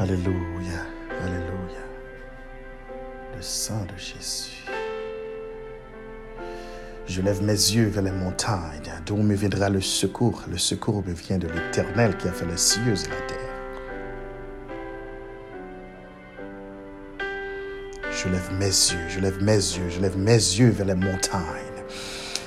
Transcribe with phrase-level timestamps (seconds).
[0.00, 0.86] Alléluia.
[1.24, 1.82] Alléluia.
[3.34, 4.64] Le sang de Jésus.
[7.08, 10.44] Je lève mes yeux vers les montagnes, d'où me viendra le secours?
[10.48, 13.38] Le secours me vient de l'Éternel qui a fait les cieux et la terre.
[18.12, 21.42] Je lève mes yeux, je lève mes yeux, je lève mes yeux vers les montagnes.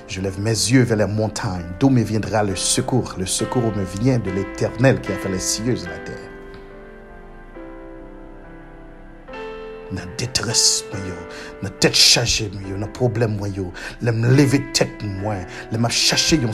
[0.08, 3.16] Je lève mes yeux vers les montagnes, d'où me viendra le secours?
[3.18, 6.21] Le secours me vient de l'Éternel qui a fait les cieux et la terre.
[10.42, 11.14] Détresse, moi, yo,
[11.62, 15.36] dans tête chargée, moi, yo, dans problème, moi, yo, me lever tête, moi,
[15.72, 16.52] les m'a chercher yon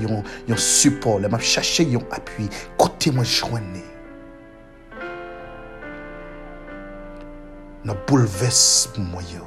[0.00, 3.62] yon, yon support, les m'a chercher yon appui, côté moi joindre.
[7.84, 9.44] Dans bouleversement, yo.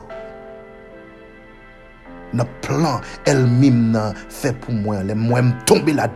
[2.34, 6.08] Dans plan, elle-même nan fait pour moi, les moi me tomber la.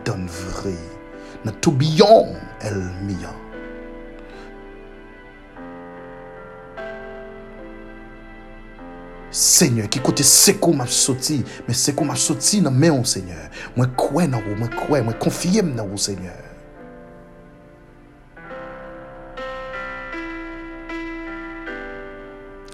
[9.30, 13.48] Seigneur, qui côté secours m'a sorti, mais secours m'a sorti dans main Seigneur.
[13.76, 16.34] Moi crois dans vous, moi crois, moi confie dans vous Seigneur.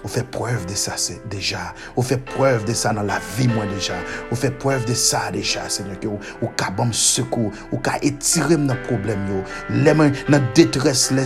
[0.03, 1.73] On fait preuve de ça c'est déjà.
[1.97, 3.95] On fait preuve de ça dans la vie moi déjà.
[4.31, 8.55] On fait preuve de ça déjà Seigneur que ou ka bam secours, ou ka étirer
[8.55, 9.43] dans problème yo.
[9.69, 11.23] Les mains dans détresse, les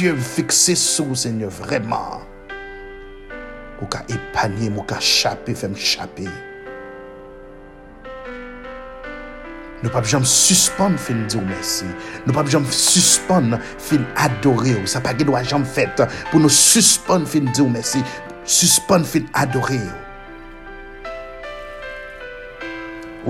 [0.00, 2.20] yeux fixés sur Seigneur vraiment.
[3.80, 6.28] Ou ka epanye, ou ka chape, fèm chape.
[9.80, 11.88] Nou pa jom suspon fin di ou mersi.
[12.26, 14.84] Nou pa jom suspon fin adore ou.
[14.84, 18.04] Sa pa ge do a jom fèt pou nou suspon fin di ou mersi.
[18.44, 19.98] Suspon fin adore ou.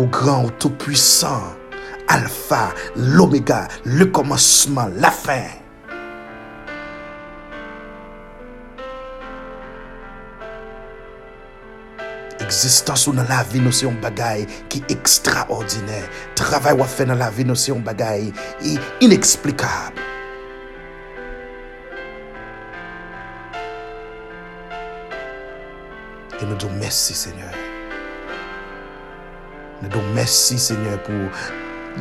[0.01, 1.55] Ou gran, ou tout puissant.
[2.09, 5.60] Alpha, l'omega, le commencement, la fin.
[12.51, 14.45] Existence ou dans la vie, nous c'est un bagay
[14.79, 16.09] est extraordinaire.
[16.35, 18.33] Travail ou fait dans la vie, nous c'est un bagay
[18.65, 20.01] i- inexplicable.
[26.41, 27.51] Et nous disons merci Seigneur.
[29.83, 31.15] Nous disons merci Seigneur pour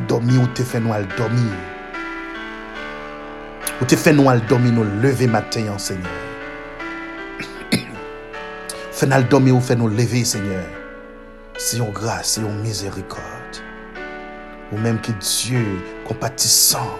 [0.08, 1.52] dormir ou te fait nous al dormir.
[3.80, 4.40] Ou te fait nous al
[5.02, 6.29] lever matin en Seigneur.
[9.00, 10.66] Fais nous dormir ou fais nous lever, Seigneur.
[11.56, 13.56] C'est une grâce, c'est une miséricorde.
[14.70, 15.64] Ou même que Dieu,
[16.04, 16.98] compatissant,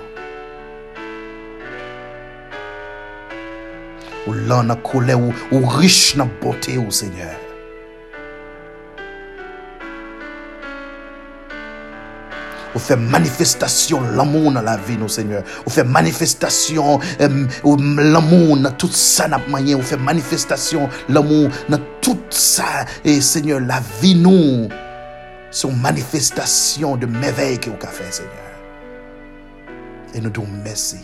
[4.27, 7.37] ou lent dans la colère, ou, riche dans beauté, Seigneur.
[12.75, 15.43] Ou fait manifestation l'amour dans la vie, nous, Seigneur.
[15.67, 19.77] Ou fait manifestation euh, ou l'amour dans tout ça, n'a moyen.
[19.77, 22.85] Ou fait manifestation l'amour dans tout ça.
[23.05, 24.69] Et Seigneur, la vie, nous,
[25.51, 28.33] c'est une manifestation de merveille que vous avez fait, Seigneur.
[30.15, 30.99] Et nous disons merci.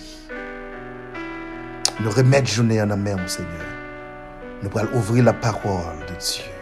[2.00, 3.50] Nous remettons journée en main, Seigneur.
[4.62, 6.55] Nous allons ouvrir la parole de Dieu.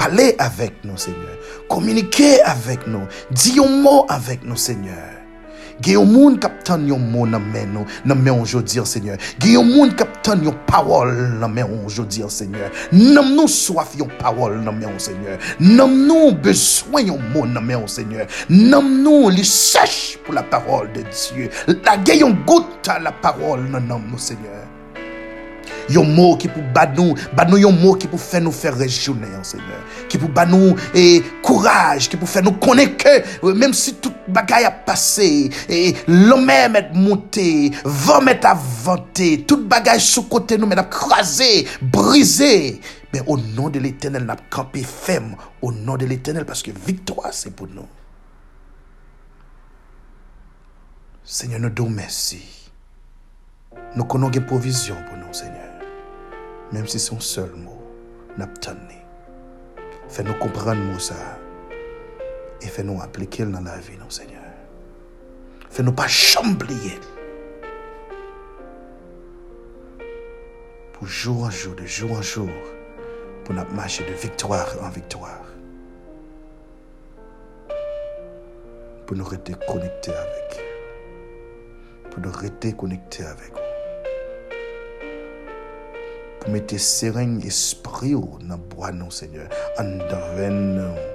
[0.00, 1.36] Parlez avec nous, Seigneur.
[1.68, 3.02] Communiquez avec nous.
[3.32, 4.96] Dis un avec nous, Seigneur.
[5.84, 7.38] Il y a un monde qui mot dans
[8.16, 9.18] nous, aujourd'hui, Seigneur.
[9.42, 12.70] Il y a un monde qui attend une parole dans main aujourd'hui, Seigneur.
[12.92, 15.36] Nam nous soif une parole dans main, Seigneur.
[15.60, 18.26] Nam nous besoin un mot dans main, Seigneur.
[18.48, 21.50] Nam nous les sèche pour la parole de Dieu.
[21.84, 24.59] La gagne goutte à la parole dans nous, Seigneur.
[25.90, 28.76] Yon mot qui pour bad nous, bad nous yon mot qui pour faire nous faire
[28.76, 29.80] régionner, Seigneur.
[30.08, 33.94] Qui pour bad nous et courage, qui pour faire nous connaître que euh, même si
[33.94, 40.56] toute bagaille a passé, et l'homme est monté, vent est avanté, toute bagaille sous côté
[40.56, 42.80] nous met crasé, brisé.
[43.12, 45.34] Mais au nom de l'éternel, n'a campé ferme.
[45.60, 47.86] Au nom de l'éternel, parce que victoire, c'est pour nous.
[51.24, 52.42] Seigneur, nous disons merci.
[53.96, 55.19] Nous connaissons des provisions pour nous.
[56.72, 57.82] Même si un seul mot,
[58.38, 58.46] nous
[60.08, 61.14] Fais-nous comprendre mot ça.
[62.60, 64.42] Et fais-nous appliquer dans la vie, non, Seigneur.
[65.70, 66.98] Fais-nous pas chamblier.
[70.92, 72.50] Pour jour en jour, de jour en jour,
[73.44, 75.44] pour marcher de victoire en victoire.
[79.06, 80.60] Pour nous rester connectés avec.
[82.10, 83.69] Pour nous rester connectés avec vous
[86.48, 89.50] Mè te sereng espri ou nan bwa nou, Seigneur.
[89.80, 91.08] An daven nou.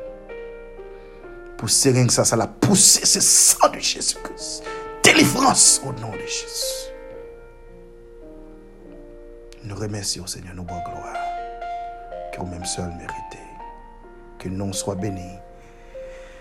[1.57, 4.63] Pou sereng ça la pousse se san de Jésus Christ.
[5.03, 6.91] Délivrance au nom de Jésus.
[9.63, 11.17] Nous remercions, Seigneur, nos bonnes gloires,
[12.31, 13.45] que vous-même seul méritez.
[14.37, 15.31] Que le nom soit béni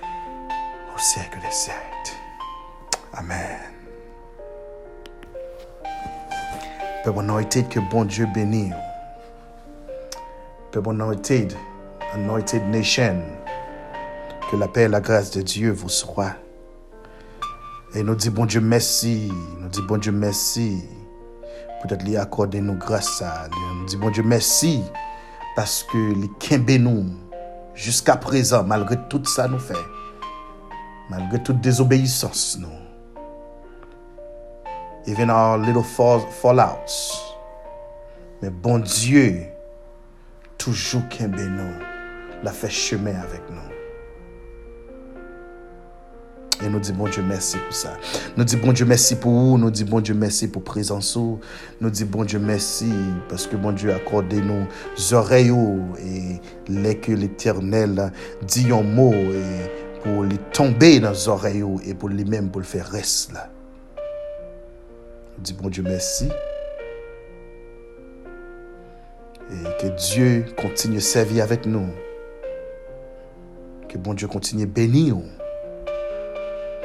[0.03, 2.13] au siècle des siècles.
[3.15, 3.74] Amen.
[7.05, 8.73] Père anointed, que bon Dieu bénisse.
[10.73, 11.53] Père anointed,
[12.15, 13.21] anointed nation.
[14.51, 16.33] Que la paix et la grâce de Dieu vous soient.
[17.95, 19.31] Et nous disons bon Dieu merci.
[19.61, 20.83] Nous disons bon Dieu merci.
[21.83, 24.83] Peut-être lui accorder nous grâce à Nous disons bon Dieu merci.
[25.57, 27.05] Parce que les Kembe nous,
[27.75, 29.75] jusqu'à présent, malgré tout ça nous fait,
[31.11, 32.84] malgré toute désobéissance, nous,
[35.07, 37.21] even our little fall, fallouts,
[38.43, 39.43] mais bon Dieu,
[40.59, 41.75] toujours Kembe nous,
[42.43, 43.75] l'a fait chemin avec nous.
[46.65, 47.95] Et nous disons bon Dieu merci pour ça.
[48.37, 49.59] Nous disons bon Dieu merci pour vous.
[49.59, 51.17] Nous disons bon Dieu merci pour présence.
[51.17, 52.91] Nous disons bon Dieu merci
[53.29, 54.67] parce que bon Dieu a accordé nos
[55.13, 55.53] oreilles
[55.99, 58.13] et les que l'éternel
[58.43, 62.67] dit un mot et pour les tomber dans nos oreilles et pour lui-même pour le
[62.67, 63.51] faire rester là.
[65.37, 66.29] Nous disons bon Dieu merci.
[69.51, 71.89] Et que Dieu continue à servir avec nous.
[73.89, 75.25] Que bon Dieu continue à bénir nous.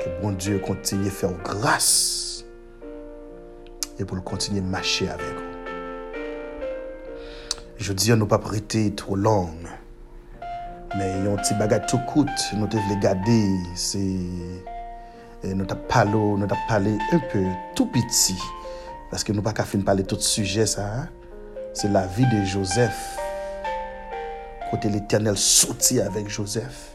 [0.03, 2.45] Que bon Dieu continue à faire grâce
[3.99, 5.49] et pour continuer à marcher avec vous.
[7.77, 9.49] Je dis, nous pas prêter trop long,
[10.97, 13.45] mais il y a un petit bagage tout coûte, nous devons garder,
[13.75, 14.17] c'est
[15.43, 17.45] nou tap palo, nou tap pale un peu
[17.77, 18.35] tout piti,
[19.11, 21.07] paske nou pa ka fin pale tout suje sa,
[21.73, 22.99] se la vi de Joseph,
[24.69, 26.85] kote l'Eternel soti avek Joseph,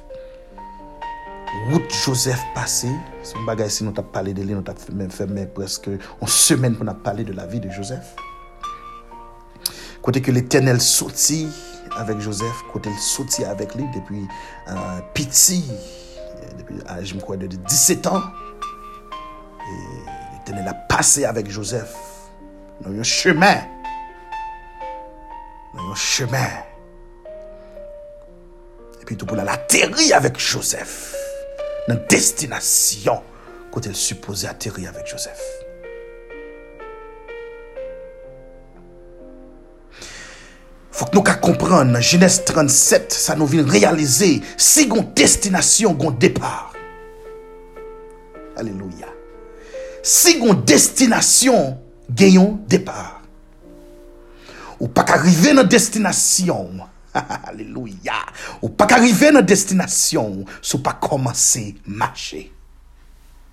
[1.70, 2.90] wout Joseph pase,
[3.24, 6.76] se m bagay si nou tap pale de li, nou tap fèmè preske, on semen
[6.76, 8.12] pou nou pale de la vi de Joseph,
[10.04, 11.46] kote ke l'Eternel soti
[11.96, 15.62] avek Joseph, kote l'soti avek li depi uh, piti,
[16.58, 18.22] depuis l'âge de 17 ans.
[19.60, 21.94] Et l'éternel a passé avec Joseph
[22.80, 23.56] dans un chemin.
[25.74, 26.48] Dans un chemin.
[29.00, 31.14] Et puis tout pour l'atterrir avec Joseph
[31.88, 33.22] dans destination
[33.70, 35.63] quand elle supposait atterrir avec Joseph.
[40.94, 46.14] Fok nou ka kompran nan Genes 37 sa nou vin realize si gon destinasyon gon
[46.22, 46.70] depar.
[48.54, 49.10] Aleluya.
[50.06, 51.74] Si gon destinasyon
[52.06, 53.24] genyon depar.
[54.78, 56.84] Ou pa ka rive nan destinasyon.
[57.50, 58.22] Aleluya.
[58.62, 62.46] Ou pa ka rive nan destinasyon sou pa komanse mache.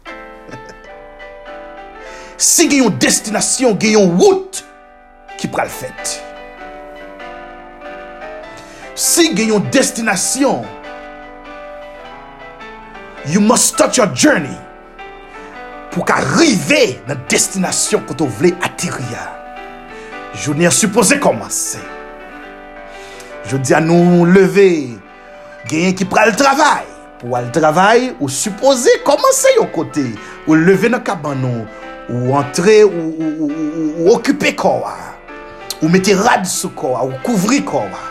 [2.51, 4.61] si genyon destinasyon genyon wout
[5.41, 6.29] ki pral fèt.
[8.95, 10.65] Si gen yon destinasyon,
[13.31, 14.57] you must start your journey
[15.91, 19.29] pou ka rive nan destinasyon koto vle atiria.
[20.35, 21.79] Jouni a suppose komanse.
[23.47, 24.99] Jouni a nou leve,
[25.71, 26.87] gen yon ki pral travay.
[27.21, 30.07] Pou al travay, ou suppose komanse yon kote.
[30.47, 31.65] Ou leve nan kaban nou,
[32.11, 34.97] ou entre, ou, ou, ou, ou okupe kowa.
[35.79, 38.10] Ou mette rad sou kowa, ou kouvri kowa.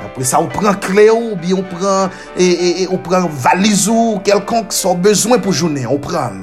[0.00, 3.86] Apre sa, ou pran kle ou, bi ou pran, e, e, e, ou pran valiz
[3.90, 6.40] ou, kelkonk son bezwen pou jounen, ou pran.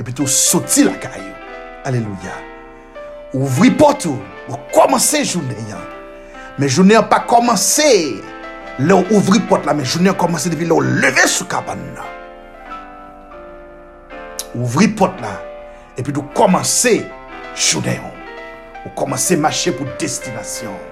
[0.00, 1.30] E pito, soti la kayo.
[1.86, 2.34] Aleluya.
[3.36, 5.86] Ouvri potou, ou komanse jounen yan.
[6.58, 7.86] Men jounen yan pa komanse.
[8.80, 11.82] Le ou ouvri pot la, men jounen yan komanse depi le ou leve sou kaban
[11.94, 12.16] nan.
[14.58, 15.36] Ouvri pot la,
[15.94, 16.98] e pito komanse
[17.54, 18.16] jounen yan.
[18.86, 20.89] Ou komanse mache pou destinasyon.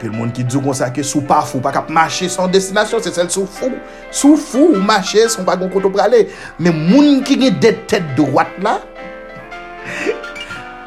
[0.00, 2.48] Puis le monde qui dit comme ça que sous pas fou, pas cap marcher sans
[2.48, 3.70] destination, c'est celle sous fou.
[4.10, 6.30] Sous fou, marcher, sont pas gon côté pour aller.
[6.58, 8.80] Mais monde qui a des têtes droites là,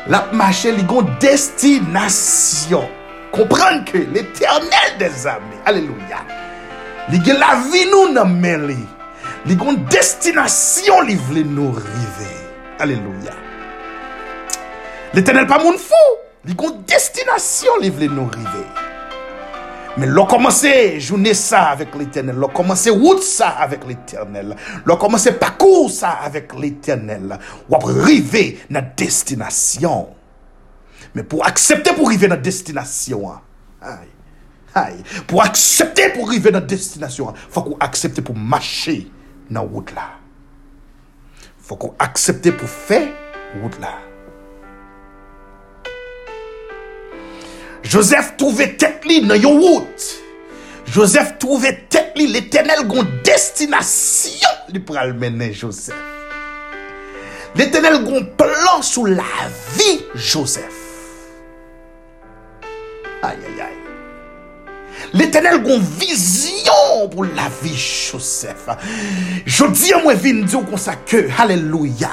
[0.08, 2.90] la marché li gon destination.
[3.32, 6.26] Comprendre que l'éternel des armées, alléluia,
[7.10, 8.80] li gen la vie nous nan men li.
[9.46, 12.32] Li gon destination li vle nous rive.
[12.80, 13.38] Alléluia.
[15.14, 16.18] L'éternel pas moun fou.
[16.46, 18.66] Li gon destination li vle nous rive.
[19.94, 24.56] Men lò komanse jounè sa avèk l'Eternel, lò komanse wout sa avèk l'Eternel,
[24.90, 27.36] lò komanse pakou sa avèk l'Eternel,
[27.70, 28.42] wap rive
[28.74, 30.08] nan destinasyon.
[31.14, 33.38] Men pou aksepte pou rive nan destinasyon,
[33.86, 34.08] ay,
[34.82, 34.96] ay,
[35.30, 39.04] pou aksepte pou rive nan destinasyon, fòk ou aksepte pou mache
[39.54, 40.08] nan wout la.
[41.64, 43.04] Fòk ou aksepte pou fe
[43.60, 43.94] wout la.
[47.94, 50.06] Joseph trouve tet li nan yon wout.
[50.96, 56.00] Joseph trouve tet li l'Eternel gon destinasyon li pral menen Joseph.
[57.54, 59.46] L'Eternel gon plan sou la
[59.78, 60.82] vi Joseph.
[63.22, 63.83] Ay ay ay.
[65.12, 68.68] L'éternel gon vision pour la vie Joseph.
[69.46, 72.10] Je dis à moi vin dire comme ça que alléluia.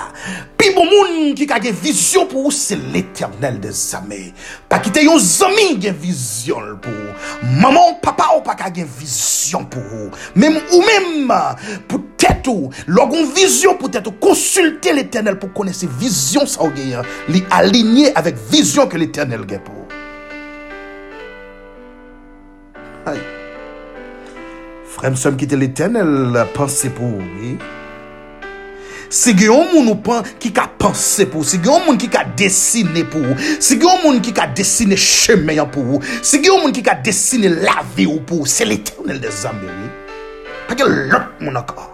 [0.57, 4.35] Puis bon monde qui a une vision pour vous c'est l'éternel des armées.
[4.69, 7.49] Pas quitter yon zami qui vision pour vous.
[7.61, 10.11] Maman, papa ou pas une vision pour vous.
[10.35, 11.33] Même ou même
[11.89, 16.71] peut-être ou logon vision peut-être consulter l'éternel pour connaître vision ça ou
[17.29, 19.80] li aligner avec vision que l'éternel a pour.
[24.91, 27.55] Frèm som ki te l'Eternel panse pou oui.
[29.11, 32.07] Si gen yon moun ou pan ki ka panse pou, si gen yon moun ki
[32.13, 36.67] ka desine pou, si gen yon moun ki ka desine chemeyan pou, si gen yon
[36.67, 39.91] moun ki ka desine la vi ou pou, se l'Eternel de Zambéry.
[40.69, 41.90] Pa gen lop moun akor.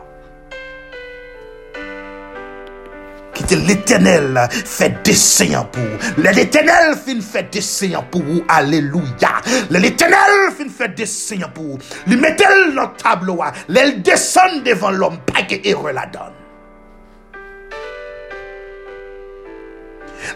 [3.47, 6.23] kote l'Eternel fè deseyan pou ou.
[6.23, 8.43] Le l'Eternel fin fè deseyan pou ou.
[8.49, 9.37] Aleluya.
[9.71, 11.85] Le l'Eternel fin fè deseyan pou ou.
[12.11, 13.53] Li metel nan tablo a.
[13.69, 16.46] Le l'desan devan l'om pa ke ere la don.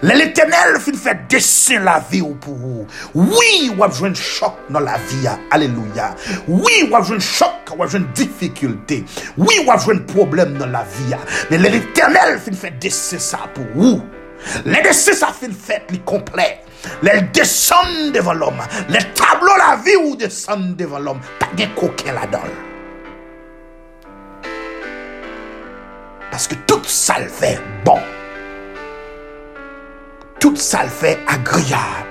[0.03, 2.87] Le l'éternel fin fait dessin la vie ou pour vous.
[3.15, 5.29] Oui, ou avez un choc dans la vie.
[5.51, 6.15] Alléluia.
[6.49, 9.05] Oui, ou avez un choc, ou avez une difficulté.
[9.37, 11.15] Oui, ou avez un problème dans la vie.
[11.51, 14.03] Mais le l'éternel fin fait dessin ça pour vous.
[14.65, 16.61] Le dessin ça fin fait le complet.
[17.03, 18.63] Le descend devant l'homme.
[18.89, 21.21] Le tableau la vie ou descend devant l'homme.
[21.39, 22.41] Pas de coquin là-dedans.
[26.31, 27.99] Parce que tout ça le fait bon.
[30.41, 32.09] tout sa l fè agriyab,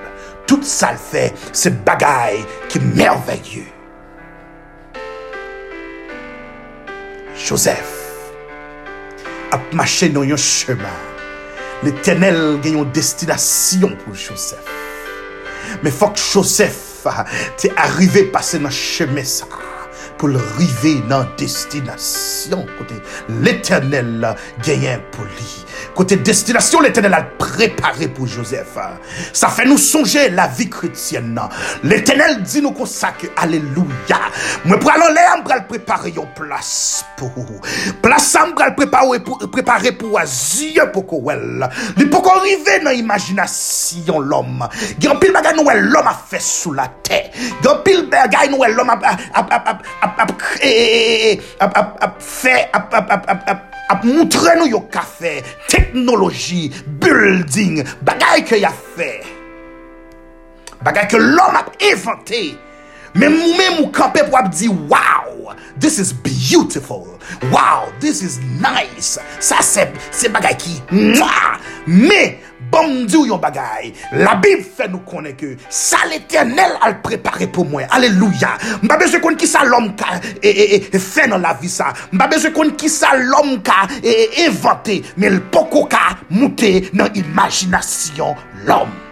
[0.48, 3.66] tout sa l fè se bagay ki merveyu.
[7.40, 7.96] Joseph
[9.50, 10.92] ap mache nan yon chema,
[11.82, 14.70] l'Etenel gen yon destinasyon pou Joseph.
[15.82, 17.04] Me fok Joseph
[17.60, 19.59] te arrive pase nan cheme sa.
[20.20, 22.66] Pour le arriver dans la destination.
[22.76, 22.94] Côté
[23.40, 25.64] l'éternel a gagné pour lui.
[25.94, 28.76] Côté destination, l'éternel a préparé pour Joseph.
[29.32, 31.40] Ça fait nous songer la vie chrétienne.
[31.82, 32.86] L'éternel dit nous comme
[33.36, 34.20] Alléluia.
[34.66, 37.32] Moi, pour aller là, vais préparer place pour.
[38.02, 41.68] Place vais préparer pour, préparer pour Dieu pour well.
[41.96, 44.62] Il peut arriver dans l'imagination l'homme.
[44.62, 47.30] A un pile nous l'homme a fait sous la terre.
[47.64, 48.08] A un pile
[48.50, 48.98] nous l'homme a,
[49.34, 55.38] a, a, a, ap fè, ap moutre nou yo ka fe,
[55.70, 56.70] teknoloji,
[57.02, 59.12] building, bagay ke ya fe,
[60.86, 62.44] bagay ke l'om ap inventè,
[63.18, 67.06] men mou men mou kampe pou ap di, wow, this is beautiful,
[67.50, 72.38] wow, this is nice, sa se se bagay ki, mwa, men,
[72.70, 73.90] bom di ou yon bagay.
[74.22, 77.88] La Bib fè nou konen ke sa l'Eternel al prepare pou mwen.
[77.96, 78.54] Aleluya.
[78.84, 81.42] Mba beze kon ki sa l'om ka e, eh, e, eh, e, eh, fè nan
[81.44, 81.90] la vi sa.
[82.14, 85.00] Mba beze kon ki sa l'om ka e inventè.
[85.20, 89.09] Men l'poko ka moutè nan imajinasyon l'om.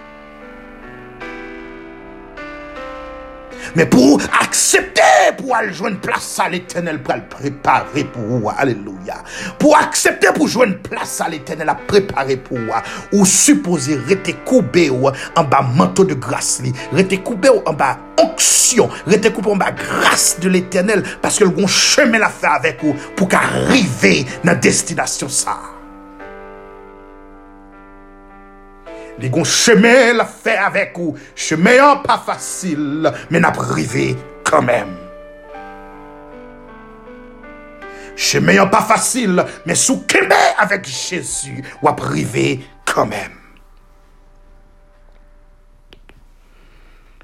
[3.74, 5.02] Mais pour accepter,
[5.36, 8.50] pour aller jouer une place à l'éternel, pour le préparer pour vous.
[8.56, 9.22] Alléluia.
[9.58, 13.18] Pour accepter, pour jouer une place à l'éternel, à préparer pour vous.
[13.18, 19.32] Ou supposer rester coupé en bas manteau de grâce, rester coupé en bas onction, rester
[19.32, 22.94] coupé en bas grâce de l'éternel, parce que le bon chemin l'a fait avec vous
[23.16, 25.77] pour qu'arriver dans la destination ça.
[29.20, 31.16] Les gon chemin la fait avec vous.
[31.34, 34.96] Chemin pas facile, mais n'a privé quand même.
[38.16, 43.32] Chemin pas facile, mais sous Québec avec Jésus, ou privé quand même.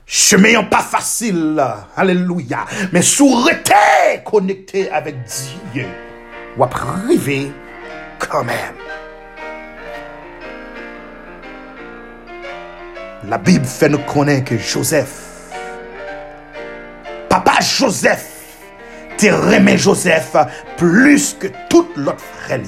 [0.06, 1.60] Chemin pas facile,
[1.96, 3.72] alléluia, mais sous rete
[4.24, 5.16] connecté avec
[5.72, 5.88] Dieu,
[6.56, 7.50] ou privé
[8.18, 8.44] quand
[13.28, 15.50] La Bible fait nous connaître que Joseph,
[17.28, 18.26] papa Joseph,
[19.16, 20.36] te remet Joseph
[20.76, 22.60] plus que tout l'autre frère.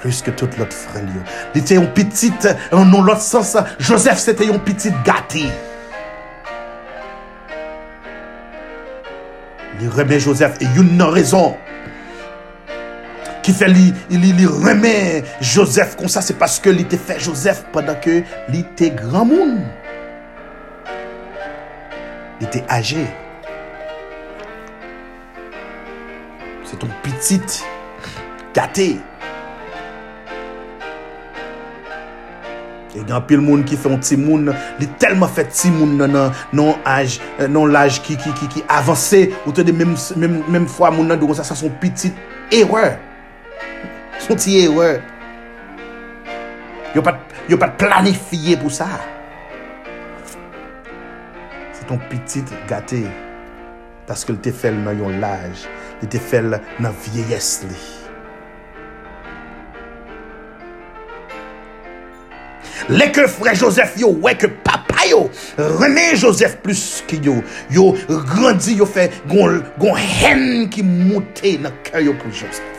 [0.00, 1.02] Plus que tout l'autre frère.
[1.54, 2.32] Il était un petit,
[2.72, 5.44] en l'autre sens, Joseph c'était un petit gâté.
[9.80, 11.56] Il remet Joseph et une raison
[13.42, 17.20] qui fait li, li, li remet Joseph comme ça, c'est parce que il était fait
[17.20, 19.60] Joseph pendant que il était grand monde.
[22.40, 23.06] Il était âgé.
[26.64, 27.62] C'est ton petit
[28.54, 28.98] gâté.
[32.92, 36.12] E gen pil moun ki fè yon ti moun, li telman fè ti moun nan
[36.52, 37.16] nan aj,
[37.48, 38.18] nan laj ki
[38.68, 42.12] avanse, ou te de menm fwa moun nan doun sa sa son pitit
[42.52, 42.84] ewe.
[44.38, 44.90] ti ewe.
[46.92, 47.22] Yo pat,
[47.60, 48.88] pat planifiye pou sa.
[51.72, 53.00] Se ton pitit gate,
[54.08, 55.66] taske li te fel nan yon laj,
[56.02, 57.80] li te fel nan vieyes li.
[62.92, 65.22] Le ke fre Joseph yo, we ke papa yo,
[65.80, 67.38] reme Joseph plus ki yo.
[67.72, 67.92] Yo
[68.28, 72.71] grandi, yo fe gon, gon hen ki moute nan kè yo pou Joseph.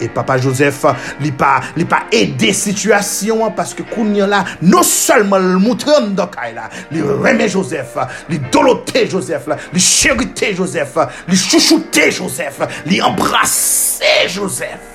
[0.00, 0.84] E papa Joseph
[1.22, 6.68] li pa edè situasyon, paske koun yon la, non solman moutè an do kè la,
[6.92, 7.98] li remè Joseph,
[8.30, 11.00] li dolote Joseph, li chèrite Joseph,
[11.30, 14.94] li chouchoute Joseph, li embrase Joseph.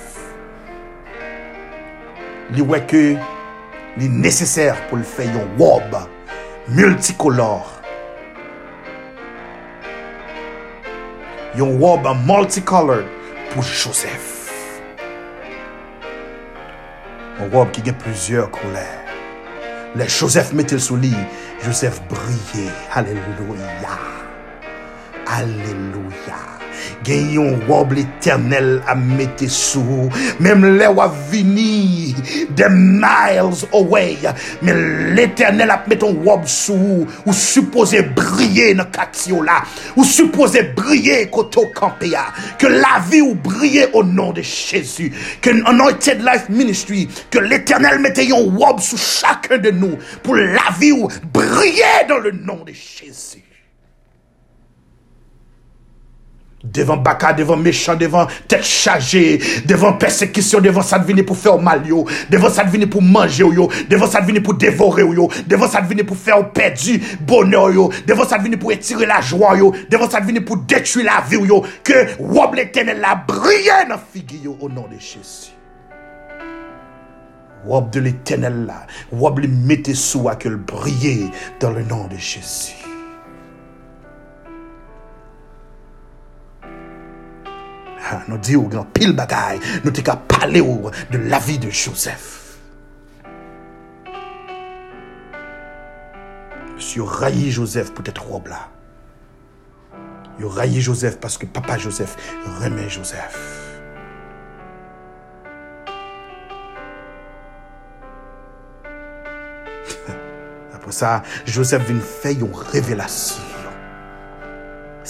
[2.52, 3.02] li wè ke
[3.98, 5.96] li nesesèr pou l fè yon wob
[6.76, 7.70] multikolor.
[11.58, 13.04] Yon wob multikolor
[13.52, 14.33] pou Joseph.
[17.40, 18.86] Wob ki gen plusieurs koulè.
[19.98, 21.12] Le Joseph metel sou li,
[21.64, 22.70] Joseph brye.
[22.94, 23.98] Aleluya.
[25.26, 26.53] Aleluya.
[27.06, 30.08] gen yon wob l'Eternel a mette sou,
[30.42, 32.14] mem le wav vini,
[32.56, 34.18] de miles away,
[34.64, 34.80] men
[35.16, 37.34] l'Eternel ap mette yon wob sou, ou.
[37.44, 39.60] Suppose brye nan katyo la,
[39.94, 42.24] ou suppose brye koto kampe ya,
[42.60, 45.10] ke la vi ou brye o nan de Chezu,
[45.44, 50.70] ke anointed life ministry, ke l'Eternel mette yon wob sou chakun de nou, pou la
[50.80, 53.42] vi ou brye dan le nan de Chezu.
[56.64, 59.36] Devan baka, devan mechan, devan tet chaje,
[59.68, 63.44] devan persekisyon, devan sa devine pou fè ou mal yo, devan sa devine pou manje
[63.44, 66.96] yo, devan sa devine pou devore yo, devan sa devine pou fè ou perdi
[67.28, 70.56] bonè ou yo, devan sa devine pou etire la ou yo, devan sa devine pou
[70.64, 74.72] detui la vi ou yo, ke wab le tene la briye nan figi yo ou
[74.72, 75.52] nan de chesi.
[77.68, 82.20] Wab de le tene la, wab le mette sou akel briye dan le nan de
[82.20, 82.93] chesi.
[88.28, 91.70] Nou di ou gen pil bagay Nou te ka pale ou De la vi de
[91.70, 92.30] Joseph.
[96.78, 98.68] Si yo rayi Joseph Pou tete rob la
[100.40, 102.16] Yo rayi Joseph Paske papa Joseph
[102.60, 103.38] reme Joseph.
[110.74, 113.53] Apre sa Joseph vin fe yon revelasyon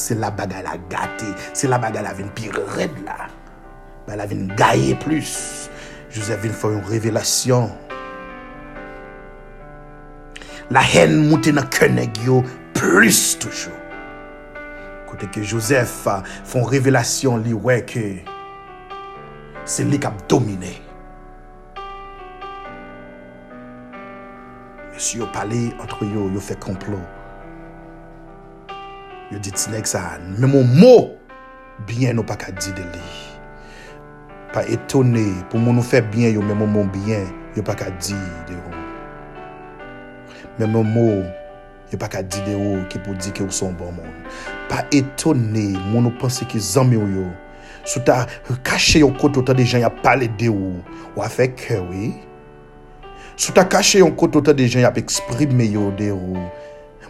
[0.04, 3.24] Se la baga la gate, se la baga la vin pi red la.
[4.04, 5.70] Ba la vin gaye plus.
[6.12, 7.70] Joseph vin fwa yon revelasyon.
[10.76, 12.42] La hen mouten na keneg yo
[12.76, 13.72] plus toujou.
[15.08, 16.20] Kote ke Joseph fwa
[16.52, 18.04] yon revelasyon li weke.
[19.64, 20.76] Se li kap domine.
[25.00, 27.23] Si yo pale antro yo, yo fe complot.
[29.34, 30.14] yo di nek sa.
[30.38, 31.10] Men moun mou,
[31.88, 33.04] byen nou pa ka di de li.
[34.54, 37.26] Pa etone, pou moun nou fe byen yo, men moun moun byen,
[37.58, 38.16] yo pa ka di
[38.48, 38.82] de ou.
[40.60, 41.24] Men moun mou,
[41.90, 44.20] yo pa ka di de ou, ki pou di ki ou son bon moun.
[44.70, 47.26] Pa etone, moun nou pense ki zanmi ou yo.
[47.84, 48.22] Sou ta
[48.64, 50.76] kache yon koto ta de jan ya pale de yo,
[51.16, 52.14] ou a fe kwe.
[53.34, 56.46] Sou ta kache yon koto ta de jan ya pe eksprime yo de ou,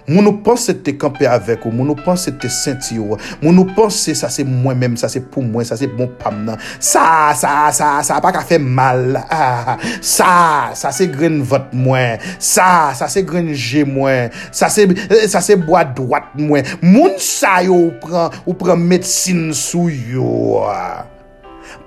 [0.04, 3.72] Moun nou panse te kampe avek ou, moun nou panse te senti ou, moun nou
[3.76, 6.60] panse sa se mwen menm, sa se pou mwen, sa se bon pam nan.
[6.76, 9.16] Sa, sa, sa, sa pa ka fe mal.
[9.24, 9.88] Ah, ah, ah.
[10.04, 10.28] sa,
[10.76, 12.20] sa se gren vot mwen.
[12.36, 14.34] Sa, sa se gren je mwen.
[14.52, 14.84] Sa se,
[15.30, 16.68] sa se boa dwat mwen.
[16.84, 20.60] Moun sa yo ou pran, ou pran medsine sou yo.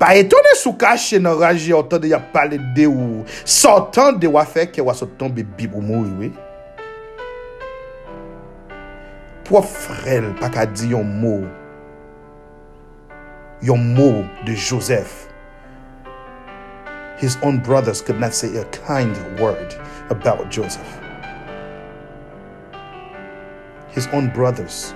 [0.01, 3.23] Pa etone sou kache nan raje otan de ya pale de ou.
[3.45, 6.33] Sotan de wafek ke wasotan be bibou mou ywe.
[9.47, 11.47] Po frel pa ka di yon mou,
[13.63, 15.29] yon mou de Joseph.
[17.17, 19.73] His own brothers could not say a kind word
[20.09, 20.99] about Joseph.
[23.87, 24.93] His own brothers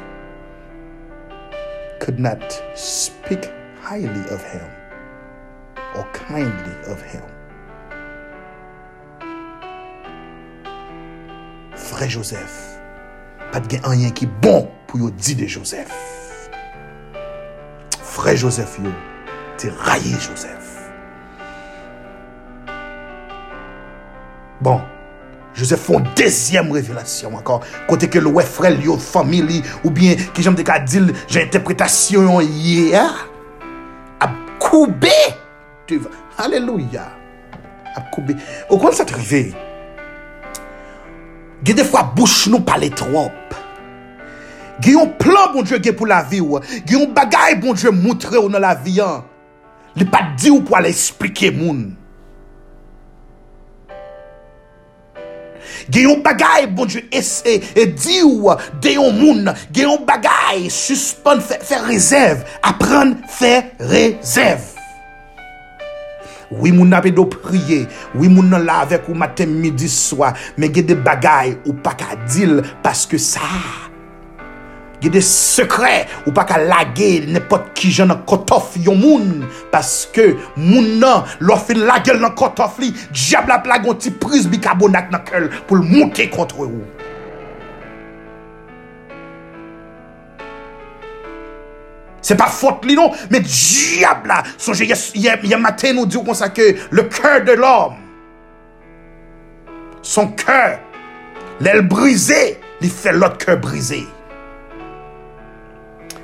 [2.02, 2.44] could not
[2.76, 4.70] speak highly of him
[5.96, 7.24] or kindly of him.
[11.72, 12.71] Frère Joseph,
[13.52, 15.92] pas de rien qui bon pour yo dire de Joseph.
[18.02, 18.92] Frère Joseph yo,
[19.58, 20.60] t'es raillé Joseph.
[24.62, 24.80] Bon,
[25.54, 27.62] Joseph une deuxième révélation encore.
[27.88, 33.28] Côté que le frère, yo, famille, ou bien, que j'aime dire, j'ai interprétation hier.
[34.20, 35.10] A coupé.
[36.38, 37.12] Alléluia.
[37.96, 38.36] A coupé.
[38.70, 39.54] Au quoi ça arrivé?
[39.54, 39.71] Il y a des fois,
[41.62, 43.56] Ge defwa bouch nou pale trop.
[44.82, 46.62] Ge yon plan bon Dje ge pou la vi ou.
[46.62, 49.28] Ge yon bagay bon Dje moutre ou nan la vi an.
[49.98, 51.92] Li pa di ou pou ale explike moun.
[55.92, 59.54] Ge yon bagay bon Dje ese e di ou de yon moun.
[59.70, 62.42] Ge yon bagay suspon fè rezèv.
[62.66, 63.58] Aprende fè
[63.92, 64.71] rezèv.
[66.52, 67.86] Oui, moun apè do priye.
[68.16, 70.34] Oui, moun nan la avèk ou maten midi swa.
[70.60, 73.48] Men gen de bagay ou pa ka dil paske sa.
[75.02, 75.94] Gen de sekre
[76.26, 79.30] ou pa ka lage nepot ki jan nan kotof yon moun.
[79.72, 82.92] Paske moun nan lò fin lage nan kotof li.
[83.16, 87.01] Diab la plagon ti pris bikarbonak nan kel pou l mouke kontre ou.
[92.22, 93.12] C'est pas faute, lui, non.
[93.30, 94.44] Mais diable, là.
[94.58, 97.96] Songez, hier matin, nous disons ça que le cœur de l'homme,
[100.02, 100.80] son cœur,
[101.60, 104.08] l'aile brisée, il fait l'autre cœur brisé.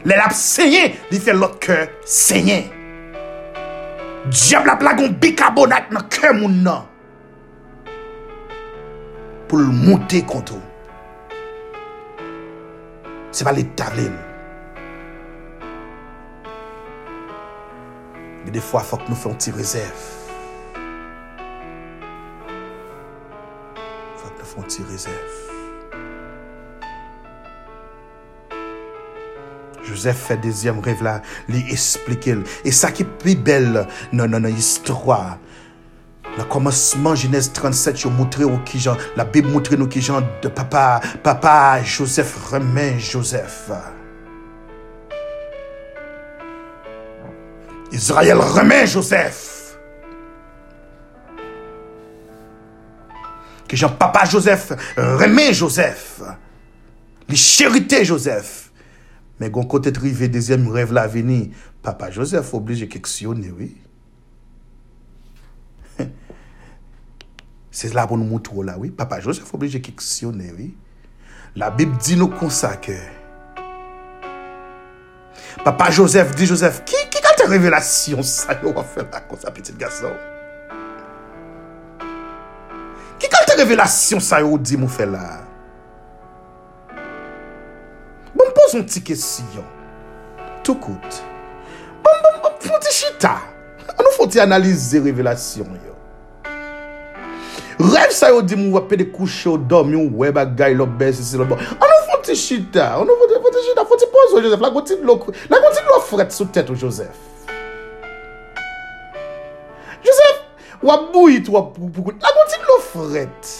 [0.06, 2.72] L'aile saigné, il fait l'autre cœur saigné.
[4.28, 6.84] Diable, la plagon bicarbonate dans le cœur, mon nom.
[9.48, 10.54] Pour le monter contre.
[13.32, 14.12] C'est pas l'établir.
[18.48, 19.92] Mais des fois, il faut que nous fassions une petite réserve.
[23.76, 25.14] Il faut que nous fassions une petite réserve.
[29.84, 32.38] Joseph fait deuxième rêve là, lui expliquer.
[32.64, 35.40] Et ça qui est plus belle dans l'histoire.
[36.38, 38.82] Le commencement, Genèse 37, je montré au qui
[39.18, 43.72] la Bible montre nous qui de papa, papa Joseph remet Joseph.
[47.98, 49.78] Israël remet Joseph.
[53.68, 56.22] Que Jean papa Joseph remet Joseph.
[57.28, 58.72] Les chérités Joseph.
[59.40, 61.48] Mais quand côté trivé deuxième rêve la venir,
[61.82, 63.76] papa Joseph obligé questionner, oui.
[67.72, 68.90] C'est là pour nous montrer oui.
[68.92, 70.78] Papa Joseph obligé questionner, oui.
[71.56, 72.92] La Bible dit nous que
[75.64, 76.96] Papa Joseph dit Joseph, qui
[77.38, 80.15] te revelasyon sa yo wafel la kon sa petit gason?
[83.17, 85.26] Ki kalte revelasyon sa yo di mou fe la?
[88.38, 89.65] Bon pos un ti kesyon.
[90.65, 91.21] Tou kout.
[92.06, 93.38] Bon bon bon pou ti chita.
[93.95, 95.95] An nou foti analize revelasyon yo.
[97.78, 101.39] Rev sa yo di mou wapede kouche yo dom yon weba gay lo besi si
[101.39, 101.62] lo bon.
[101.62, 101.97] An nou
[102.28, 105.16] ti chita, ou nou foti chita, foti pozo Joseph, la gonti lo,
[105.50, 107.48] la gonti lo fret sou tèt ou Joseph.
[110.04, 110.42] Joseph,
[110.84, 113.54] wap bouyi tou wap poukout, la gonti lo fret.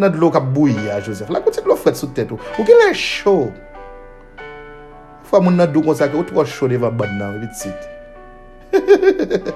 [0.00, 2.80] Nad lo kap bouyi ya Joseph, la gonti lo fret sou tèt ou, ou ki
[2.82, 3.52] lè chou.
[5.30, 7.90] Fwa moun nan dou konsake, ou tro chou deva ban nan, vit sit.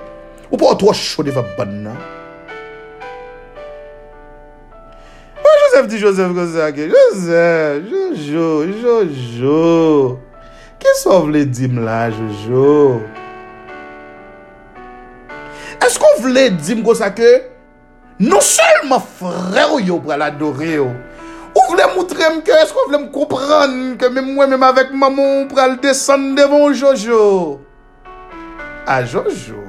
[0.49, 2.17] Ou pa ou tro chou deva ban nan.
[5.79, 6.88] Joseph di Joseph kon se ake?
[6.91, 10.19] Joseph, Jojo, Jojo.
[10.79, 12.99] Ke so vle di m la, Jojo?
[15.87, 17.31] Esko vle di m kon se ake?
[18.19, 20.91] Non selman fre ou yo pral adore yo.
[21.55, 22.59] Ou vle moutre m ke?
[22.64, 27.23] Esko vle m kompran ke mwen mwen mwen avèk mamon pral desen devon Jojo?
[28.83, 29.67] A Jojo?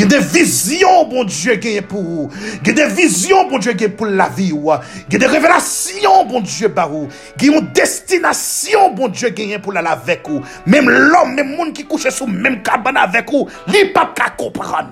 [0.00, 1.58] A des visions, bon Dieu,
[1.88, 2.30] pour vous.
[2.62, 4.52] Il y a des visions, bon Dieu, pour la vie.
[4.54, 7.08] Il y a des révélations, bon Dieu, par vous.
[7.40, 10.40] Il y a une destination, bon Dieu, pour la avec vous.
[10.66, 14.12] Même l'homme, même le monde qui couche sous même cabane avec vous, il n'est pas
[14.14, 14.90] qu'à comprendre.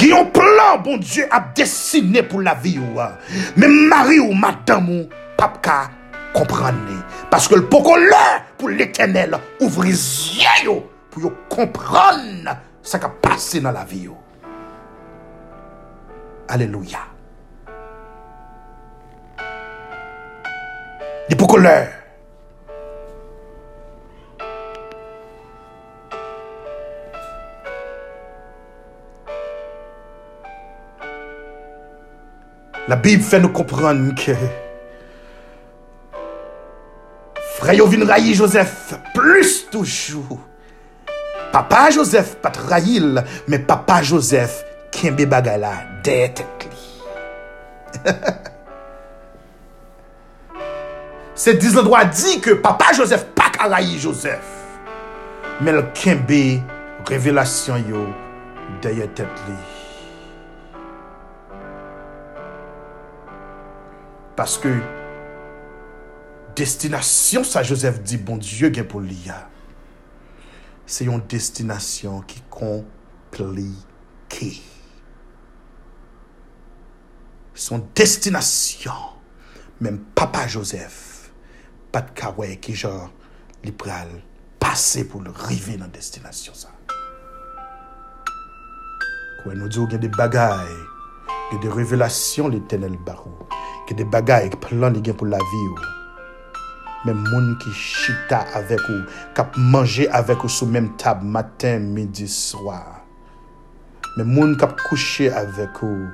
[0.00, 2.78] Il y a un plan, bon Dieu, à dessiner pour la vie.
[3.56, 5.08] Même mari ou madame ou
[6.32, 6.98] Komprenni.
[7.30, 8.24] Paske l poko lè
[8.58, 10.78] pou l'Eternel ouvri zye yo
[11.12, 12.48] pou yo komprenn
[12.82, 14.18] sa ka pase nan la vi yo.
[16.48, 17.06] Alléluia.
[21.30, 21.88] Et pour l'heure.
[32.88, 34.32] La Bible fait nous comprendre que
[37.62, 40.40] Freyo vin rayi Joseph plus toujou.
[41.52, 45.70] Papa Joseph pat rayil, men papa Joseph kenbe bagay la
[46.02, 46.80] dey tet li.
[51.38, 54.50] Se diz nan doa di ke papa Joseph pak a rayi Joseph.
[55.62, 56.58] Men l kenbe
[57.12, 58.02] revelasyon yo
[58.82, 59.54] dey tet li.
[64.34, 64.74] Paske
[66.58, 69.38] destinasyon sa Joseph di bon Diyo gen pou li ya.
[70.86, 74.50] Se yon destinasyon ki komplike.
[77.54, 79.12] Son destinasyon,
[79.84, 81.30] menm papa Joseph,
[81.92, 83.10] pat kawe ki jor
[83.62, 84.10] li pral
[84.62, 86.72] pase pou le rive nan destinasyon sa.
[89.42, 90.70] Kwen nou diyo gen de bagay,
[91.50, 93.48] gen de revelasyon li tenel barou,
[93.88, 95.90] gen de bagay plan li gen pou la vi ou,
[97.06, 99.04] men moun ki chita avek ou,
[99.36, 102.80] kap manje avek ou sou menm tab matin, midi, swa.
[104.16, 106.08] Men moun kap kouche avek ou,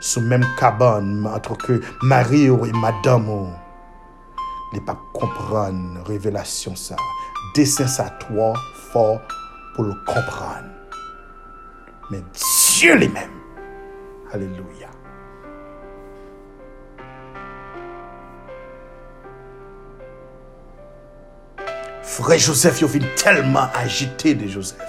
[0.00, 3.50] sou menm kaban, antre ke mari ou e madam ou.
[4.70, 6.98] Li pa kompran revelasyon sa,
[7.56, 8.52] desen sa toa
[8.90, 9.18] for
[9.74, 10.70] pou l kompran.
[12.10, 13.34] Men Diyo li men,
[14.32, 14.89] aleluya.
[22.10, 24.80] Frère Joseph, il vient tellement agité de Joseph.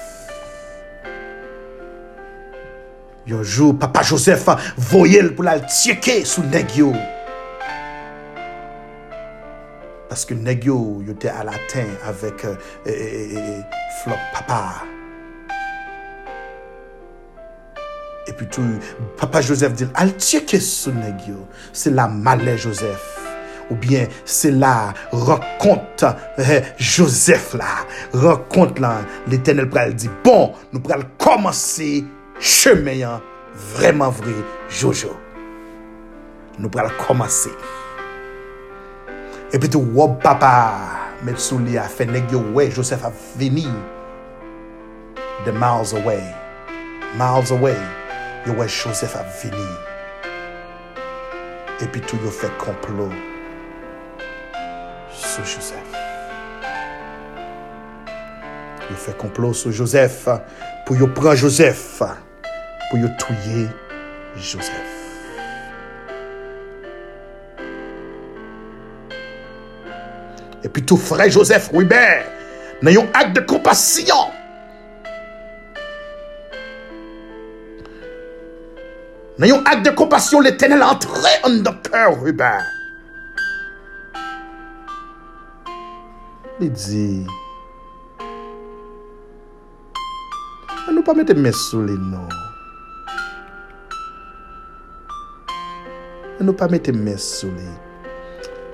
[3.30, 6.94] Un jour, papa Joseph a voyé pour la checker sous Negio.
[10.10, 12.56] Parce que Negio, était à la latin avec euh,
[14.04, 14.84] Flop Papa.
[18.26, 18.64] Et puis tout,
[19.16, 21.48] papa Joseph dit, al checker sous Negio.
[21.72, 23.21] C'est la malais Joseph.
[23.72, 26.04] ou bien se la rekont
[26.38, 29.00] eh, Joseph la, rekont la,
[29.32, 32.04] l'Eternel pral di, bon, nou pral komanse
[32.38, 33.24] chemeyan
[33.78, 34.36] vreman vre
[34.72, 35.14] Jojo.
[36.60, 37.54] Nou pral komanse.
[39.56, 40.52] Epi tou wop oh, papa,
[41.26, 43.70] met sou li a fe neg yo we, Joseph a veni,
[45.48, 46.22] the miles away,
[47.18, 47.80] miles away,
[48.46, 49.72] yo we Joseph a veni.
[51.82, 53.08] epi tou yo fè komplo
[55.46, 55.78] Joseph.
[58.90, 60.28] Yo fait complot sur Joseph
[60.86, 62.02] pour prendre Joseph,
[62.90, 63.68] pour tuer
[64.36, 64.72] Joseph.
[70.64, 71.80] Et puis tout frère Joseph, dans
[72.92, 74.16] un acte de compassion.
[79.40, 82.16] Un acte de compassion, l'éternel entré en notre cœur.
[86.62, 87.26] Li di,
[90.86, 92.28] an nou pa mette mes sou li nou.
[96.38, 97.66] An nou pa mette mes sou li.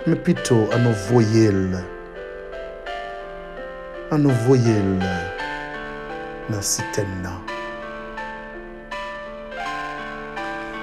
[0.04, 1.78] Me pito an nou voyel.
[4.12, 4.92] An nou voyel
[6.52, 7.40] nan siten nan.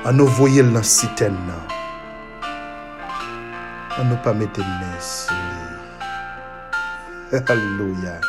[0.08, 1.68] An nou voyel nan siten nan.
[4.00, 5.53] An nou pa mette mes sou li.
[7.48, 8.20] Alléluia.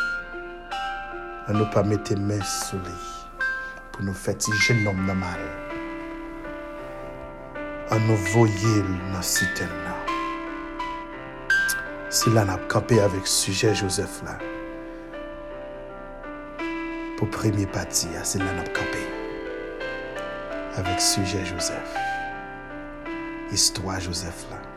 [1.47, 5.39] À nous pas mettre mes sous les pour nous faire jeune homme normal.
[7.91, 9.95] À nous voyer dans la là.
[12.09, 14.39] Si là, n'a campé avec sujet Joseph là.
[17.17, 19.07] Pour premier parti, c'est là n'a campé.
[20.77, 21.95] Avec sujet Joseph.
[23.51, 24.74] Histoire Joseph là.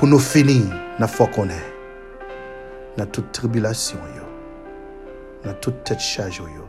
[0.00, 0.62] pou nou fini
[0.96, 1.58] nan fò konè.
[2.96, 4.28] Nan tout tribilasyon yo,
[5.44, 6.64] nan tout tèt chaj yo,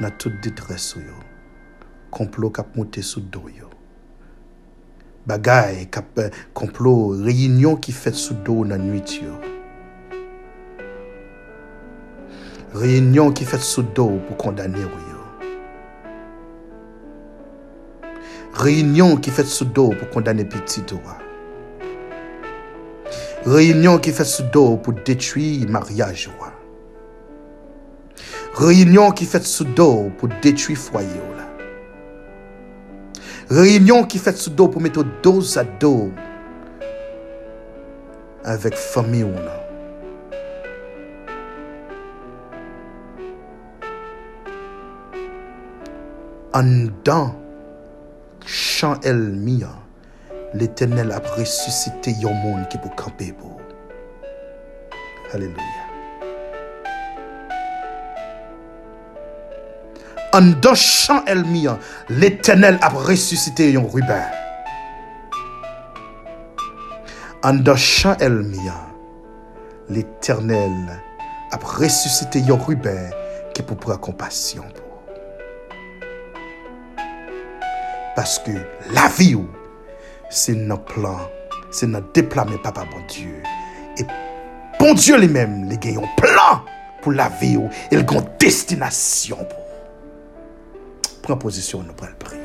[0.00, 1.18] nan tout ditres yo,
[2.08, 3.68] komplo kap moutè sou do yo.
[5.28, 9.36] Bagay kap eh, komplo, reyinyon ki fèt sou do nan nwit yo.
[12.80, 15.20] Reyinyon ki fèt sou do pou kondane yo.
[18.64, 21.18] Reyinyon ki fèt sou do pou kondane piti do wa.
[23.44, 26.30] Réunion qui fait sous dos pour détruire mariage.
[28.54, 31.08] Réunion qui fait sous dos pour détruire foyer.
[33.50, 36.10] Réunion qui fait sous dos pour mettre dos à dos
[38.44, 39.26] avec famille.
[46.54, 47.34] En dedans,
[48.44, 49.81] champ el mia,
[50.54, 53.60] l'éternel a ressuscité yon monde qui pour camper pour.
[55.32, 55.56] Alléluia.
[60.34, 64.24] En dedans, champ el mia, l'éternel a ressuscité yon ruban.
[67.42, 68.74] En dedans, champ el mia,
[69.88, 71.00] l'éternel
[71.50, 73.10] a ressuscité yon ruban
[73.54, 75.02] qui pour prendre compassion pour.
[78.14, 78.52] Parce que
[78.92, 79.46] la vie, ou,
[80.32, 81.18] c'est notre plan,
[81.70, 83.42] c'est notre déploiement, papa, bon Dieu.
[83.98, 84.04] Et
[84.80, 86.64] bon Dieu lui-même, les gars, un plan
[87.02, 87.58] pour la vie,
[87.90, 89.58] et ont une destination pour.
[91.22, 92.40] Prends position, nous pourrons prier.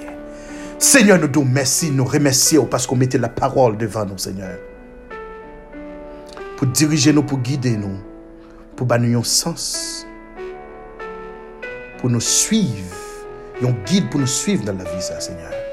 [0.77, 4.57] Seigneur, nous disons merci, nous remercions parce qu'on mettait la parole devant nous, Seigneur.
[6.57, 7.97] Pour diriger nous, pour guider nous,
[8.75, 10.05] pour nous un sens,
[11.99, 12.93] pour nous suivre
[13.63, 15.66] un guide pour nous suivre dans la vie, Seigneur.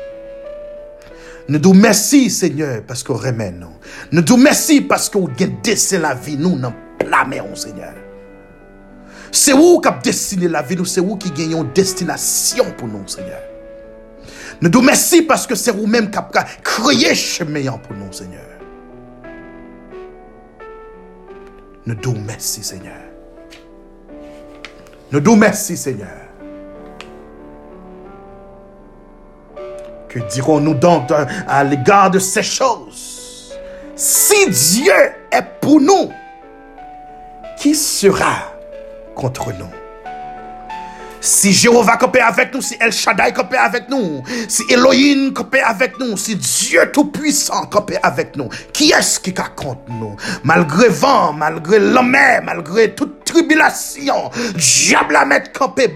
[1.48, 3.68] Nous disons merci, Seigneur, parce qu'on remet nous.
[4.12, 6.72] Nous disons merci parce qu'on a la vie, nous, dans
[7.06, 7.92] la maison, Seigneur.
[9.30, 12.88] C'est vous qui avez dessiné la vie, nous, c'est vous qui gagnez une destination pour
[12.88, 13.40] nous, Seigneur?
[14.60, 18.40] Nous disons merci parce que c'est vous-même qui avez créé chemin pour nous, Seigneur.
[21.84, 22.94] Nous disons merci, Seigneur.
[25.12, 26.23] Nous disons merci, Seigneur.
[30.14, 31.10] Que dirons-nous donc
[31.48, 33.52] à l'égard de ces choses?
[33.96, 34.92] Si Dieu
[35.32, 36.08] est pour nous,
[37.58, 38.52] qui sera
[39.16, 39.83] contre nous?
[41.24, 45.98] Si Jéhovah copé avec nous, si El Shaddai copé avec nous, si Elohim copé avec
[45.98, 50.16] nous, si Dieu Tout-Puissant copé avec nous, qui est-ce qui contre nous?
[50.44, 55.88] Malgré vent, malgré l'homme, malgré toute tribulation, diable a mettre campé,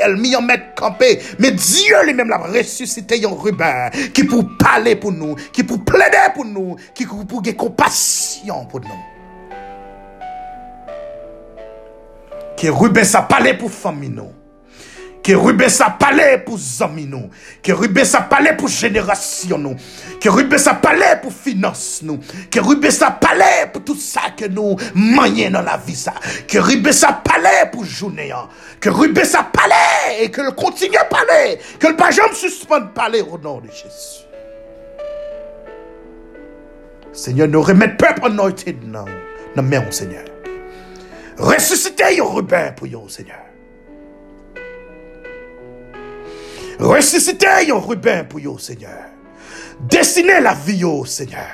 [0.00, 5.12] El en mettre campé, mais Dieu lui-même l'a ressuscité un ruban qui pour parler pour
[5.12, 9.15] nous, qui pour plaider pour nous, qui pour avoir compassion pour nous.
[12.56, 14.14] Que Ruben sa parlé pour famille.
[15.22, 17.30] Que Ruben sa parlé pour amis nous.
[17.60, 19.74] Que Ruben sa parlé pour génération nous.
[20.20, 22.20] Que Ruben sa parlé pour finance nous.
[22.48, 26.14] Que Ruben sa parlé pour tout ça que nous manions dans la vie ça.
[26.46, 28.32] Que Ruben sa parlé pour journée.
[28.78, 29.74] Que Ruben sa parlé
[30.20, 31.58] et que le continue à parler.
[31.80, 34.26] Que le pas jamais suspende parler au nom de Jésus.
[37.12, 39.04] Seigneur, nous remettons peuple nous.
[39.56, 40.35] Nous mains, Seigneur.
[41.38, 43.44] Ressuscitez un Ruben pour vous, Seigneur.
[46.78, 49.04] Ressuscitez un Ruben pour vous, Seigneur.
[49.80, 51.46] Dessinez la vie, Seigneur.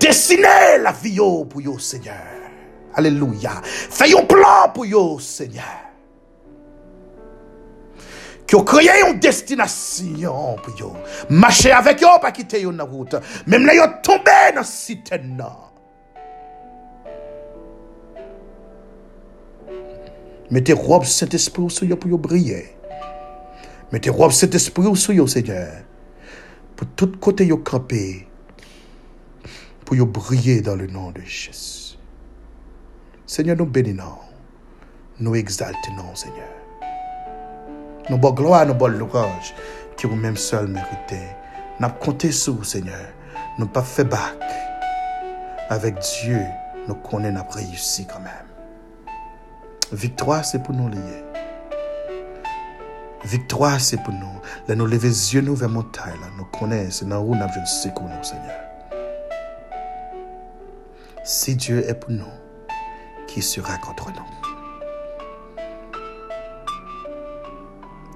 [0.00, 2.14] Dessinez la vie pour vous, Seigneur.
[2.94, 3.60] Alléluia.
[3.62, 5.64] Faites un plan pour vous, Seigneur.
[8.50, 10.96] Vous créez une destination pour vous.
[11.28, 13.16] Marchez avec vous, pas quitter une route.
[13.46, 15.44] Même là, vous tombez dans ce citerne.
[20.50, 22.76] Mettez robe Saint-Esprit sur vous pour briller.
[23.92, 25.72] Mettez robe Saint-Esprit sur vous, Seigneur.
[26.76, 28.28] Pour tout côté vous camper.
[29.84, 31.98] Pour vous briller dans le nom de Jésus.
[33.26, 34.18] Seigneur, nous bénissons.
[35.18, 36.48] Nous exaltons, Seigneur.
[38.08, 39.52] Nous bonne gloire, nous bonne louange
[39.96, 41.26] que vous-même seul méritez.
[41.80, 43.08] Nous compté sur vous, Seigneur.
[43.58, 44.36] Nous pas fait bac.
[45.68, 46.40] Avec Dieu,
[46.86, 48.45] nous connaissons, nous réussi quand même.
[49.92, 51.24] Victoire, c'est pour nous lier.
[53.24, 54.40] Victoire, c'est pour nous.
[54.66, 56.14] Là, nous lever les yeux nous vers montagne.
[56.20, 58.60] Là, nous connaissons, dans où nous avons secours, Seigneur.
[61.22, 62.24] Si Dieu est pour nous,
[63.28, 65.62] qui sera contre nous?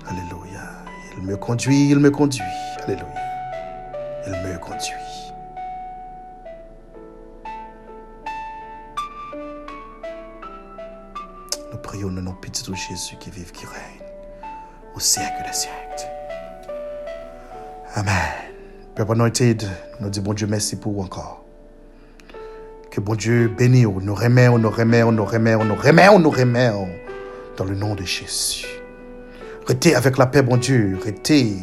[0.09, 0.61] Alléluia.
[1.19, 2.43] Il me conduit, il me conduit.
[2.85, 3.07] Alléluia.
[4.27, 5.10] Il me conduit.
[11.73, 14.07] Nous prions au nom petit de Jésus qui vive, qui règne
[14.95, 16.11] au siècle des siècles.
[17.95, 18.15] Amen.
[18.95, 19.65] Père Anointed,
[20.01, 21.45] nous disons bon Dieu merci pour vous encore.
[22.91, 26.71] Que bon Dieu bénisse, nous remet, nous remet, nous remet, nous remet, nous remet
[27.57, 28.67] dans le nom de Jésus.
[29.67, 30.99] Restez avec la paix, bon Dieu.
[31.05, 31.59] Restez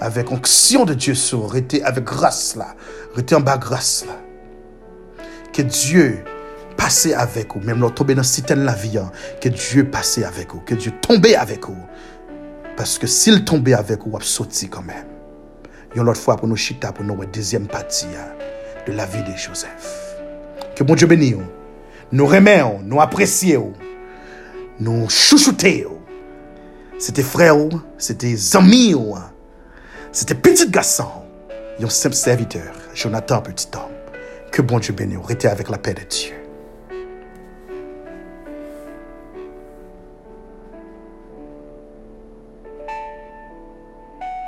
[0.00, 1.50] avec onction de Dieu sur.
[1.50, 2.74] Restez avec grâce là.
[3.14, 4.16] Restez en bas grâce là.
[5.52, 6.22] Que Dieu,
[6.88, 8.22] passé avec vous, même leur tomber dans
[8.56, 9.12] la vie, hein,
[9.42, 11.76] que Dieu passé avec vous, que Dieu tombé avec vous.
[12.78, 15.04] Parce que s'il tombait avec vous, vous sauté quand même.
[15.94, 18.32] Une autre fois pour nous chita pour nous deuxième partie hein,
[18.86, 20.16] de la vie de Joseph.
[20.74, 21.36] Que bon Dieu bénisse.
[22.10, 23.74] Nous remercions, nous apprécions,
[24.80, 25.98] nous chouchoutons.
[26.98, 27.54] C'était frère,
[27.98, 28.94] c'était amis,
[30.10, 31.10] c'était petit garçon,
[31.82, 33.92] un simple serviteur, Jonathan Petit Homme.
[34.50, 35.18] Que bon Dieu bénisse.
[35.22, 36.47] Restez avec la paix de Dieu.